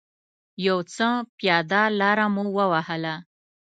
یو 0.65 0.77
څه 0.93 1.07
پیاده 1.37 1.81
لاره 1.99 2.25
مو 2.33 2.43
و 2.55 2.59
وهله. 2.71 3.15